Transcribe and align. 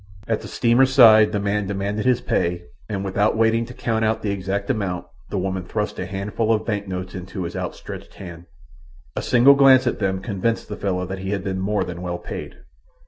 At 0.27 0.41
the 0.41 0.47
steamer's 0.47 0.91
side 0.91 1.31
the 1.31 1.39
man 1.39 1.67
demanded 1.67 2.05
his 2.07 2.21
pay 2.21 2.63
and, 2.89 3.05
without 3.05 3.37
waiting 3.37 3.65
to 3.65 3.73
count 3.75 4.03
out 4.03 4.23
the 4.23 4.31
exact 4.31 4.67
amount, 4.71 5.05
the 5.29 5.37
woman 5.37 5.63
thrust 5.63 5.99
a 5.99 6.07
handful 6.07 6.51
of 6.51 6.65
bank 6.65 6.87
notes 6.87 7.13
into 7.13 7.43
his 7.43 7.55
outstretched 7.55 8.15
hand. 8.15 8.47
A 9.15 9.21
single 9.21 9.53
glance 9.53 9.85
at 9.85 9.99
them 9.99 10.19
convinced 10.19 10.69
the 10.69 10.75
fellow 10.75 11.05
that 11.05 11.19
he 11.19 11.29
had 11.33 11.43
been 11.43 11.59
more 11.59 11.83
than 11.83 12.01
well 12.01 12.17
paid. 12.17 12.55